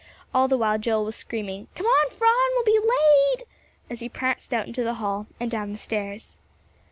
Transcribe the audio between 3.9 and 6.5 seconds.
he pranced out into the hall and down the stairs.